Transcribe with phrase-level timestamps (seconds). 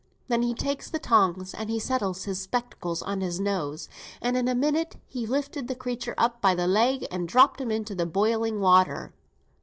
[0.29, 3.87] Then he takes the tongs, and he settles his spectacles on his nose,
[4.19, 7.61] and in a minute he had lifted the creature up by th' leg, and dropped
[7.61, 9.13] him into the boiling water."